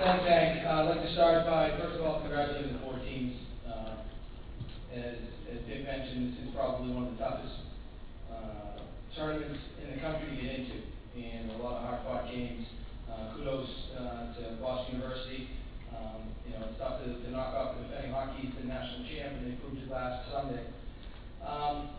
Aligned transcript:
Thanks, 0.00 0.24
Hank. 0.24 0.64
Uh, 0.64 0.80
I'd 0.80 0.88
like 0.96 1.02
to 1.04 1.12
start 1.12 1.44
by, 1.44 1.76
first 1.76 2.00
of 2.00 2.06
all, 2.08 2.20
congratulating 2.24 2.72
the 2.72 2.80
four 2.80 2.96
teams. 3.04 3.36
Uh, 3.68 4.00
As, 4.96 5.20
as 5.52 5.60
Dick 5.68 5.84
mentioned, 5.84 6.32
this 6.32 6.48
is 6.48 6.54
probably 6.56 6.88
one 6.96 7.04
of 7.04 7.12
the 7.12 7.20
toughest 7.20 7.52
uh, 8.32 8.80
tournaments 9.12 9.60
in 9.84 9.92
the 9.92 10.00
country 10.00 10.24
to 10.32 10.36
get 10.40 10.56
into, 10.56 10.88
and 11.20 11.52
a 11.52 11.60
lot 11.60 11.76
of 11.76 11.84
hard-fought 11.84 12.32
games. 12.32 12.64
Uh, 13.12 13.36
Kudos 13.36 13.68
uh, 14.00 14.32
to 14.40 14.56
Boston 14.56 15.04
University. 15.04 15.52
Um, 15.92 16.32
You 16.48 16.56
know, 16.56 16.64
it's 16.72 16.80
tough 16.80 17.04
to 17.04 17.20
to 17.20 17.28
knock 17.28 17.52
off 17.52 17.76
the 17.76 17.84
defending 17.84 18.16
Hockey 18.16 18.48
East 18.48 18.56
national 18.64 19.04
champ, 19.04 19.36
and 19.36 19.52
they 19.52 19.60
proved 19.60 19.84
it 19.84 19.90
last 19.92 20.32
Sunday. 20.32 20.64
Um, 21.44 21.92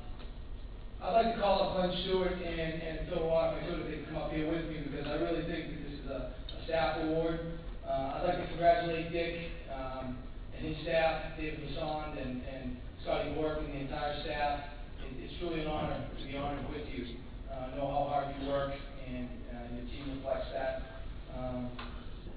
I'd 1.05 1.13
like 1.21 1.35
to 1.35 1.41
call 1.41 1.69
up 1.69 1.77
Glenn 1.77 1.93
Stewart 2.01 2.33
and, 2.33 2.73
and 2.81 3.05
Phil 3.13 3.29
Rock, 3.29 3.61
if 3.61 3.61
I 3.61 3.69
could, 3.69 3.79
if 3.81 3.85
they 3.85 3.97
could 4.01 4.09
come 4.09 4.25
up 4.25 4.33
here 4.33 4.49
with 4.49 4.65
me, 4.73 4.89
because 4.89 5.05
I 5.05 5.21
really 5.21 5.45
think 5.45 5.69
that 5.69 5.79
this 5.85 5.95
is 6.01 6.05
a, 6.09 6.33
a 6.33 6.57
staff 6.65 6.97
award. 7.05 7.61
Uh, 7.91 8.15
I'd 8.15 8.23
like 8.23 8.39
to 8.39 8.47
congratulate 8.47 9.11
Dick, 9.11 9.51
um, 9.67 10.15
and 10.55 10.63
his 10.63 10.79
staff, 10.87 11.35
David 11.35 11.59
Lassonde 11.67 12.23
and, 12.23 12.39
and 12.47 12.77
Scotty 13.03 13.35
Borek 13.35 13.67
and 13.67 13.73
the 13.73 13.83
entire 13.83 14.15
staff. 14.23 14.63
It, 15.03 15.19
it's 15.19 15.35
truly 15.43 15.59
an 15.59 15.67
honor 15.67 15.99
to 15.99 16.23
be 16.23 16.37
honored 16.37 16.63
with 16.71 16.87
you. 16.87 17.19
Uh, 17.51 17.75
know 17.75 17.91
how 17.91 18.07
hard 18.07 18.31
you 18.39 18.47
work, 18.47 18.71
and, 19.11 19.27
uh, 19.51 19.75
your 19.75 19.83
team 19.91 20.15
reflects 20.15 20.55
that. 20.55 21.03
Um, 21.35 21.67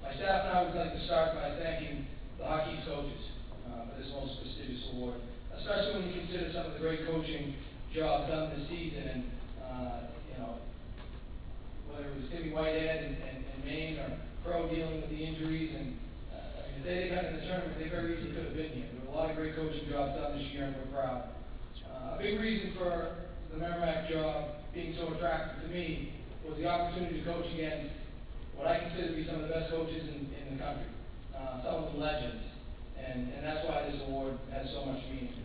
my 0.03 0.11
staff 0.19 0.43
and 0.43 0.57
I 0.59 0.63
would 0.67 0.75
like 0.75 0.91
to 0.91 1.05
start 1.07 1.39
by 1.39 1.55
thanking 1.55 2.03
the 2.37 2.43
hockey's 2.43 2.83
coaches, 2.83 3.23
uh, 3.71 3.87
for 3.87 3.95
this 3.95 4.11
most 4.11 4.35
prestigious 4.43 4.91
award, 4.91 5.23
especially 5.55 6.03
when 6.03 6.11
you 6.11 6.19
consider 6.19 6.51
some 6.51 6.67
of 6.67 6.73
the 6.75 6.83
great 6.83 7.07
coaching 7.07 7.55
jobs 7.95 8.27
done 8.27 8.51
this 8.59 8.67
season, 8.67 9.07
and, 9.07 9.23
uh, 9.63 9.99
you 10.27 10.35
know, 10.35 10.59
whether 11.87 12.11
it 12.11 12.15
was 12.19 12.27
Timmy 12.27 12.51
Whitehead 12.51 13.07
in, 13.07 13.11
in, 13.23 13.35
in 13.39 13.59
Maine 13.63 13.95
or 14.03 14.19
Crow 14.45 14.69
dealing 14.69 15.01
with 15.01 15.09
the 15.09 15.25
injuries, 15.25 15.73
and, 15.73 15.97
uh, 16.29 16.77
if 16.77 16.85
they 16.85 17.09
had 17.09 17.17
gotten 17.17 17.33
in 17.33 17.41
the 17.41 17.45
tournament, 17.49 17.81
they 17.81 17.89
very 17.89 18.13
easily 18.13 18.29
could 18.37 18.45
have 18.45 18.53
been 18.53 18.69
here. 18.77 18.85
There 18.93 19.09
were 19.09 19.17
a 19.17 19.17
lot 19.17 19.29
of 19.31 19.35
great 19.35 19.55
coaching 19.55 19.89
jobs 19.89 20.13
done 20.13 20.37
this 20.37 20.45
year, 20.53 20.69
and 20.69 20.75
we're 20.77 20.93
proud. 20.93 21.33
Uh, 21.81 22.13
a 22.13 22.17
big 22.21 22.39
reason 22.39 22.77
for 22.77 23.25
the 23.51 23.57
Merrimack 23.57 24.07
job 24.07 24.61
being 24.71 24.93
so 24.93 25.09
attractive 25.17 25.65
to 25.65 25.69
me 25.73 26.13
was 26.45 26.57
the 26.61 26.69
opportunity 26.69 27.19
to 27.19 27.25
coach 27.25 27.49
against 27.57 27.89
what 28.53 28.67
I 28.67 28.85
consider 28.85 29.09
to 29.09 29.15
be 29.17 29.25
some 29.25 29.41
of 29.41 29.49
the 29.49 29.53
best 29.53 29.71
coaches 29.71 30.05
in, 30.13 30.29
in 30.29 30.57
the 30.57 30.63
country, 30.63 30.93
uh, 31.33 31.65
some 31.65 31.75
of 31.81 31.91
them 31.91 31.99
legends, 31.99 32.45
and, 33.01 33.33
and 33.33 33.41
that's 33.41 33.65
why 33.65 33.89
this 33.89 33.99
award 34.05 34.37
has 34.53 34.69
so 34.69 34.85
much 34.85 35.01
meaning. 35.09 35.41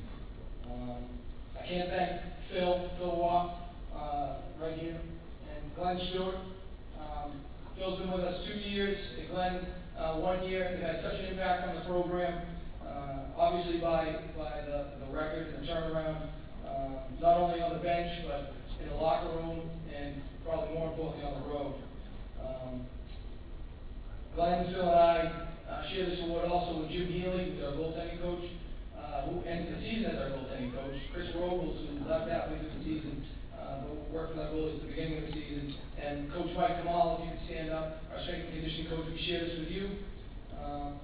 Um, 0.68 1.08
I 1.56 1.66
can't 1.66 1.88
thank 1.88 2.20
Phil, 2.52 2.90
Phil 2.98 3.16
Waugh, 3.16 3.56
uh, 3.96 4.44
right 4.60 4.76
here, 4.76 5.00
and 5.00 5.74
Glenn 5.74 5.98
Stewart. 6.12 6.36
Phil's 7.80 7.98
been 7.98 8.12
with 8.12 8.20
us 8.20 8.44
two 8.46 8.60
years, 8.60 8.98
and 9.18 9.30
Glenn, 9.30 9.66
uh, 9.96 10.20
one 10.20 10.44
year, 10.44 10.68
They've 10.68 10.84
had 10.84 11.00
such 11.02 11.18
an 11.18 11.32
impact 11.32 11.66
on 11.66 11.76
the 11.76 11.80
program, 11.88 12.44
uh, 12.84 13.40
obviously 13.40 13.80
by, 13.80 14.20
by 14.36 14.60
the, 14.68 15.00
the 15.00 15.08
record 15.10 15.48
and 15.48 15.64
the 15.64 15.72
turnaround, 15.72 16.28
um, 16.68 16.96
not 17.22 17.38
only 17.40 17.62
on 17.62 17.72
the 17.72 17.82
bench, 17.82 18.20
but 18.28 18.52
in 18.82 18.88
the 18.90 18.94
locker 18.96 19.32
room, 19.34 19.70
and 19.96 20.20
probably 20.44 20.74
more 20.74 20.92
importantly, 20.92 21.24
on 21.24 21.40
the 21.40 21.48
road. 21.48 21.74
Um, 22.44 22.86
Glenn, 24.36 24.66
Phil, 24.66 24.84
and 24.84 25.00
I 25.00 25.48
uh, 25.64 25.88
share 25.88 26.04
this 26.04 26.20
award 26.20 26.52
also 26.52 26.82
with 26.82 26.90
Jim 26.90 27.08
Healy, 27.08 27.48
who's 27.48 27.64
our 27.64 27.72
goaltending 27.72 28.20
coach, 28.20 28.44
uh, 28.92 29.22
who 29.24 29.40
ended 29.48 29.72
the 29.72 29.80
season 29.80 30.04
as 30.04 30.20
our 30.20 30.36
goaltending 30.36 30.76
coach. 30.76 31.00
Chris 31.14 31.32
Robles, 31.34 31.80
who 31.88 32.04
left 32.06 32.28
halfway 32.28 32.58
through 32.58 32.76
the 32.76 32.84
season, 32.84 33.24
uh, 33.56 33.80
but 33.88 34.10
worked 34.12 34.36
with 34.36 34.44
our 34.44 34.52
goalies 34.52 34.76
at 34.76 34.82
the 34.82 34.88
beginning 34.88 35.24
of 35.24 35.24
the 35.28 35.32
season. 35.32 35.74
And 36.00 36.32
Coach 36.32 36.48
Mike 36.56 36.80
Kamal, 36.80 37.20
if 37.20 37.28
you 37.28 37.30
could 37.36 37.46
stand 37.46 37.70
up, 37.70 38.00
our 38.08 38.22
strength 38.24 38.48
and 38.48 38.54
conditioning 38.56 38.79
we 38.98 39.22
share 39.26 39.44
this 39.44 39.58
with 39.58 39.68
you. 39.68 39.88
Um, 40.58 40.94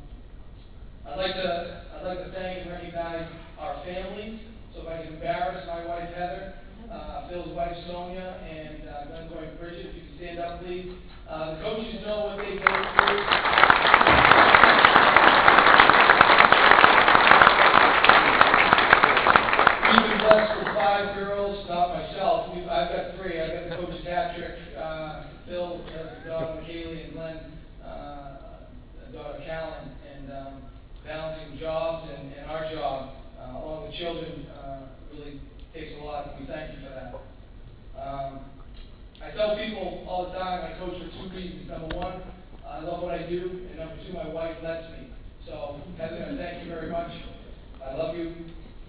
I'd 1.06 1.16
like 1.16 1.34
to, 1.34 1.84
I'd 1.94 2.04
like 2.04 2.18
to 2.18 2.32
thank 2.32 2.62
and 2.62 2.70
recognize 2.70 3.28
our 3.58 3.82
families. 3.84 4.40
So 4.74 4.82
if 4.82 4.88
I 4.88 5.04
can 5.04 5.14
embarrass 5.14 5.66
my 5.66 5.86
wife 5.86 6.12
Heather, 6.14 6.54
uh, 6.90 7.28
Phil's 7.28 7.54
wife 7.54 7.76
Sonia, 7.86 8.42
and 8.42 8.88
uh, 8.88 9.06
Glenn's 9.06 9.32
wife 9.32 9.60
Bridget, 9.60 9.86
if 9.86 9.94
you 9.94 10.02
can 10.02 10.16
stand 10.18 10.38
up, 10.40 10.62
please. 10.62 10.92
Uh, 11.28 11.54
the 11.54 11.62
coaches 11.62 12.02
know 12.04 12.26
what 12.26 12.38
they 12.38 12.58
go 12.58 12.66
through. 12.66 13.22
We've 19.86 20.20
blessed 20.20 20.58
with 20.58 20.74
five 20.74 21.14
girls, 21.14 21.68
not 21.68 21.94
myself, 21.94 22.50
I've 22.68 22.90
got 22.90 23.16
three, 23.16 23.40
I've 23.40 23.70
got 23.70 23.70
the 23.70 23.76
coach's 23.76 24.04
hat 24.04 24.36
trick. 24.36 24.58
Uh, 24.76 25.22
Phil 25.46 25.80
has 25.94 26.06
a 26.18 26.28
daughter 26.28 26.60
McKaylee 26.60 27.04
and 27.04 27.12
Glenn, 27.14 27.38
uh, 27.82 28.58
a 29.08 29.12
daughter 29.12 29.38
Callan, 29.46 29.88
and, 30.12 30.32
um, 30.32 30.62
balancing 31.06 31.56
jobs 31.58 32.10
and, 32.10 32.32
and 32.34 32.50
our 32.50 32.68
job, 32.74 33.10
uh, 33.40 33.62
along 33.62 33.86
with 33.86 33.94
children, 33.94 34.46
uh, 34.60 34.80
really 35.12 35.40
takes 35.72 35.92
a 36.00 36.04
lot, 36.04 36.26
and 36.26 36.34
we 36.35 36.35
thank 36.46 36.72
you 36.72 36.86
for 36.86 36.94
that. 36.94 37.14
Um, 38.00 38.40
I 39.22 39.30
tell 39.34 39.56
people 39.56 40.04
all 40.08 40.30
the 40.30 40.38
time, 40.38 40.62
I 40.62 40.78
coach 40.78 40.94
for 41.00 41.08
two 41.10 41.34
reasons. 41.34 41.68
Number 41.68 41.96
one, 41.96 42.22
I 42.66 42.80
love 42.80 43.02
what 43.02 43.14
I 43.14 43.28
do, 43.28 43.66
and 43.70 43.78
number 43.78 43.96
two, 44.06 44.12
my 44.12 44.28
wife 44.28 44.56
lets 44.62 44.90
me. 44.92 45.08
So, 45.46 45.80
Heather, 45.98 46.36
thank 46.36 46.64
you 46.64 46.70
very 46.70 46.90
much. 46.90 47.10
I 47.82 47.94
love 47.94 48.16
you. 48.16 48.34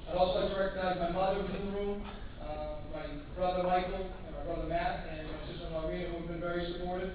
I'd 0.10 0.16
also 0.16 0.42
like 0.42 0.54
to 0.54 0.60
recognize 0.60 0.98
my 1.00 1.12
mother 1.12 1.42
who's 1.42 1.60
in 1.60 1.66
the 1.68 1.72
room, 1.78 2.04
uh, 2.42 2.82
my 2.94 3.06
brother 3.36 3.64
Michael, 3.64 4.10
and 4.26 4.36
my 4.36 4.44
brother 4.44 4.68
Matt, 4.68 5.08
and 5.12 5.28
my 5.28 5.52
sister-in-law 5.52 5.90
Rita, 5.90 6.10
who've 6.10 6.28
been 6.28 6.40
very 6.40 6.74
supportive. 6.74 7.12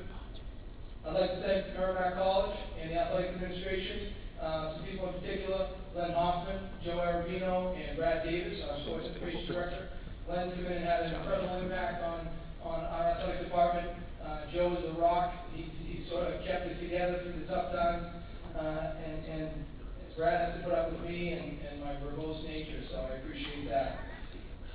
I'd 1.07 1.15
like 1.15 1.31
to 1.31 1.43
thank 1.43 1.75
Merrimack 1.75 2.15
College 2.15 2.57
and 2.81 2.91
the 2.91 2.95
athletic 2.95 3.35
administration, 3.35 4.13
uh, 4.41 4.75
some 4.77 4.85
people 4.85 5.09
in 5.09 5.21
particular, 5.21 5.69
Len 5.95 6.13
Hoffman, 6.13 6.59
Joe 6.85 6.99
Arabino, 6.99 7.75
and 7.77 7.99
Brad 7.99 8.25
Davis, 8.25 8.59
our 8.71 8.81
sports 8.83 9.07
information 9.07 9.47
director. 9.53 9.89
And 10.31 10.85
had 10.85 11.03
an 11.03 11.15
incredible 11.15 11.57
impact 11.59 12.03
on, 12.05 12.29
on 12.63 12.85
our 12.85 13.11
athletic 13.11 13.45
department. 13.45 13.89
Uh, 14.25 14.41
Joe 14.53 14.77
is 14.79 14.85
the 14.85 15.01
rock, 15.01 15.35
he's, 15.53 15.67
he's 15.85 16.09
sort 16.09 16.29
of 16.29 16.45
kept 16.45 16.67
it 16.67 16.81
together 16.81 17.21
through 17.23 17.41
the 17.43 17.47
tough 17.47 17.73
times, 17.73 18.07
uh, 18.57 18.95
and, 19.05 19.25
and 19.27 19.51
Brad 20.17 20.53
has 20.53 20.61
to 20.61 20.65
put 20.65 20.75
up 20.75 20.93
with 20.93 21.03
me 21.03 21.33
and, 21.33 21.59
and 21.67 21.81
my 21.83 21.95
verbose 22.01 22.45
nature, 22.45 22.81
so 22.91 23.09
I 23.11 23.17
appreciate 23.19 23.69
that. 23.69 23.99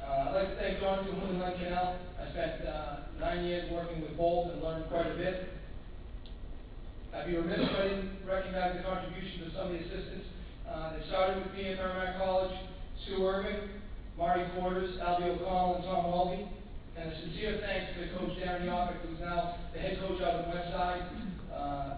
Uh, 0.03 0.30
I'd 0.30 0.36
like 0.36 0.50
to 0.50 0.56
thank 0.57 0.80
Don 0.81 1.06
Cahoon 1.06 1.41
and 1.41 1.56
Canal. 1.63 1.97
I 2.22 2.30
spent, 2.31 2.68
uh, 2.68 2.96
nine 3.19 3.46
years 3.46 3.72
working 3.72 4.02
with 4.02 4.18
both 4.18 4.52
and 4.52 4.62
learned 4.62 4.90
quite 4.90 5.07
a 5.07 5.16
bit. 5.16 5.50
I'd 7.16 7.25
be 7.25 7.38
remiss 7.38 7.59
if 7.62 7.75
I 7.75 7.84
didn't 7.84 8.12
recognize 8.28 8.78
the 8.78 8.84
contributions 8.84 9.47
of 9.47 9.53
some 9.53 9.68
of 9.68 9.74
the 9.74 9.80
assistants, 9.80 10.28
uh, 10.69 10.94
that 10.94 11.07
started 11.07 11.44
with 11.44 11.53
me 11.53 11.72
at 11.72 11.78
Merrimack 11.78 12.18
College, 12.18 12.53
Sue 13.07 13.25
Irving, 13.25 13.69
Marty 14.17 14.44
Quarters, 14.55 14.97
Albie 14.97 15.29
O'Connell, 15.29 15.75
and 15.75 15.83
Tom 15.85 16.05
Walby. 16.05 16.50
And 16.97 17.13
a 17.13 17.22
sincere 17.22 17.61
thanks 17.61 17.94
to 17.94 18.17
Coach 18.17 18.33
Darren 18.41 18.66
Yoppick, 18.66 19.05
who's 19.05 19.19
now 19.19 19.57
the 19.73 19.79
head 19.79 20.00
coach 20.00 20.19
out 20.22 20.41
of 20.41 20.47
West 20.47 20.73
Side. 20.73 21.05
Uh, 21.53 21.97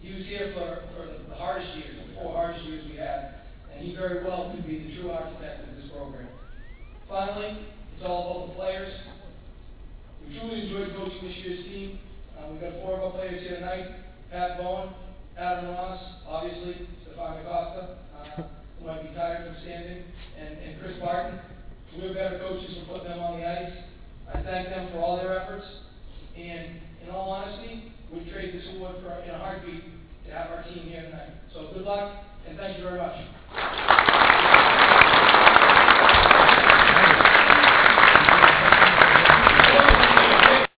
he 0.00 0.14
was 0.14 0.24
here 0.26 0.54
for, 0.54 0.86
for 0.94 1.06
the 1.28 1.34
hardest 1.34 1.74
years, 1.74 1.96
the 2.06 2.14
four 2.14 2.32
hardest 2.32 2.64
years 2.64 2.84
we 2.88 2.96
had, 2.96 3.42
and 3.74 3.84
he 3.84 3.96
very 3.96 4.22
well 4.22 4.54
could 4.54 4.64
be 4.64 4.78
the 4.78 4.94
true 4.94 5.10
architect 5.10 5.68
of 5.68 5.74
this 5.74 5.90
program. 5.90 6.28
Finally, 7.08 7.58
it's 7.96 8.06
all 8.06 8.30
about 8.30 8.48
the 8.50 8.54
players. 8.54 8.92
We 10.22 10.38
truly 10.38 10.62
enjoyed 10.62 10.94
coaching 10.94 11.26
this 11.26 11.36
year's 11.42 11.64
team. 11.66 11.98
Uh, 12.38 12.52
we've 12.52 12.60
got 12.60 12.74
four 12.82 12.98
of 12.98 13.02
our 13.02 13.10
players 13.10 13.42
here 13.42 13.56
tonight. 13.58 13.90
Pat 14.30 14.58
Bowen, 14.58 14.90
Adam 15.36 15.70
Ross, 15.70 16.00
obviously, 16.28 16.86
Stephane 17.02 17.42
Da 17.42 17.50
Costa, 17.50 17.98
uh, 18.14 18.42
who 18.78 18.86
might 18.86 19.02
be 19.02 19.14
tired 19.14 19.46
from 19.46 19.56
standing, 19.62 20.04
and, 20.38 20.58
and 20.58 20.80
Chris 20.80 20.94
Barton. 21.02 21.40
We're 21.98 22.12
better 22.12 22.38
coaches 22.38 22.76
for 22.76 22.98
putting 22.98 23.08
them 23.08 23.20
on 23.20 23.40
the 23.40 23.48
ice. 23.48 23.72
I 24.28 24.42
thank 24.66 24.76
them 24.76 24.92
for 24.92 25.04
all 25.04 25.16
their 25.16 25.38
efforts, 25.40 25.66
and 26.36 26.80
in 27.02 27.10
all 27.10 27.30
honesty, 27.30 27.92
we'd 28.12 28.30
trade 28.32 28.54
this 28.54 28.64
award 28.74 28.96
for, 29.02 29.12
in 29.22 29.30
a 29.30 29.38
heartbeat 29.38 29.82
to 30.26 30.32
have 30.32 30.50
our 30.50 30.62
team 30.64 30.84
here 30.88 31.02
tonight. 31.02 31.30
So 31.52 31.70
good 31.72 31.82
luck, 31.82 32.24
and 32.48 32.58
thank 32.58 32.78
you 32.78 32.84
very 32.84 32.98
much. 32.98 33.16